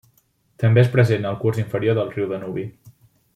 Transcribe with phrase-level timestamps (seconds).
[0.63, 2.65] També és present al curs inferior del riu Danubi.